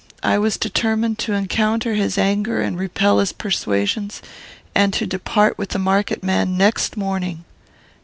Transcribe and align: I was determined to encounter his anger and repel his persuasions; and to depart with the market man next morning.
I 0.23 0.39
was 0.39 0.57
determined 0.57 1.19
to 1.19 1.33
encounter 1.33 1.93
his 1.93 2.17
anger 2.17 2.59
and 2.59 2.75
repel 2.75 3.19
his 3.19 3.31
persuasions; 3.31 4.19
and 4.73 4.91
to 4.93 5.05
depart 5.05 5.59
with 5.59 5.69
the 5.69 5.77
market 5.77 6.23
man 6.23 6.57
next 6.57 6.97
morning. 6.97 7.45